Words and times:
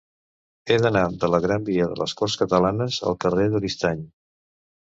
He 0.69 0.77
d'anar 0.85 1.03
de 1.23 1.29
la 1.33 1.41
gran 1.43 1.67
via 1.67 1.91
de 1.93 1.99
les 2.01 2.17
Corts 2.23 2.39
Catalanes 2.45 2.99
al 3.11 3.21
carrer 3.27 3.49
d'Oristany. 3.53 4.05